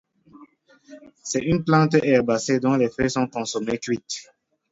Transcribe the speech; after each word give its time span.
C'est 1.21 1.43
une 1.43 1.63
plante 1.63 1.93
herbacée 1.93 2.59
dont 2.59 2.73
les 2.75 2.89
feuilles 2.89 3.11
sont 3.11 3.27
consommées 3.27 3.77
cuites. 3.77 4.25